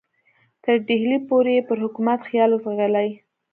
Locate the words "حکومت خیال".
1.85-2.49